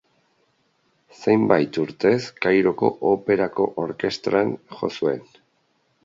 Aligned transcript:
Zenbait 1.17 1.77
urtez 1.83 2.21
Kairoko 2.45 2.89
Operako 3.09 3.67
Orkestran 3.83 4.55
jo 4.79 4.89
zuen. 5.01 5.21